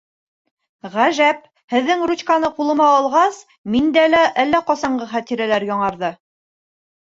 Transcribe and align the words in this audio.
Ғәжәп: 0.93 1.43
һеҙҙең 1.73 2.01
ручканы 2.13 2.49
ҡулыма 2.61 2.89
алғас, 2.95 3.39
миндә 3.77 4.09
лә 4.15 4.25
әллә 4.47 4.65
ҡасаңғы 4.73 5.11
хәтирәләр 5.15 5.71
яңырҙы. 5.71 6.15